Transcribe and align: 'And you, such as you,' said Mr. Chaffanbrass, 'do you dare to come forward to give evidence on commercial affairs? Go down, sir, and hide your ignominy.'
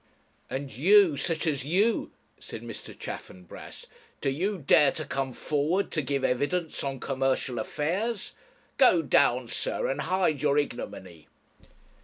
'And 0.49 0.75
you, 0.75 1.15
such 1.15 1.45
as 1.45 1.63
you,' 1.63 2.09
said 2.39 2.63
Mr. 2.63 2.97
Chaffanbrass, 2.97 3.85
'do 4.19 4.31
you 4.31 4.57
dare 4.57 4.91
to 4.93 5.05
come 5.05 5.31
forward 5.31 5.91
to 5.91 6.01
give 6.01 6.23
evidence 6.23 6.83
on 6.83 6.99
commercial 6.99 7.59
affairs? 7.59 8.33
Go 8.79 9.03
down, 9.03 9.47
sir, 9.47 9.85
and 9.85 10.01
hide 10.01 10.41
your 10.41 10.57
ignominy.' 10.57 11.27